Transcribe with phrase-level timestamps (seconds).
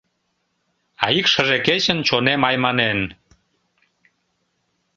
[1.05, 2.99] А ик шыже кечын чонем айманен.